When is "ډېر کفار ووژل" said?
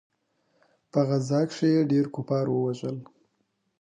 1.91-2.97